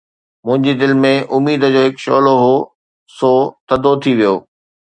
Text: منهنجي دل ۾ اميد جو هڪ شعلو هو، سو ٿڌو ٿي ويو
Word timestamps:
منهنجي 0.45 0.73
دل 0.81 0.93
۾ 1.01 1.11
اميد 1.37 1.61
جو 1.73 1.81
هڪ 1.87 1.95
شعلو 2.05 2.33
هو، 2.43 2.55
سو 3.17 3.31
ٿڌو 3.67 3.93
ٿي 4.03 4.11
ويو 4.17 4.35